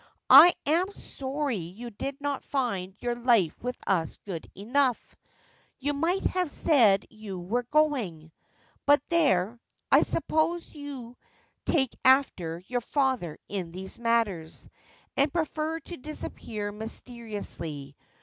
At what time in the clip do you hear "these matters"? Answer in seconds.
13.71-14.67